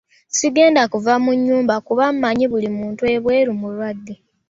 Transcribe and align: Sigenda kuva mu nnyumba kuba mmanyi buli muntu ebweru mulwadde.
Sigenda 0.37 0.81
kuva 0.93 1.13
mu 1.23 1.31
nnyumba 1.37 1.75
kuba 1.87 2.03
mmanyi 2.13 2.45
buli 2.51 2.69
muntu 2.77 3.03
ebweru 3.15 3.51
mulwadde. 3.59 4.15